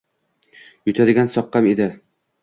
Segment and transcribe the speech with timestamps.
[0.89, 1.87] Yutadigan soqqam edi.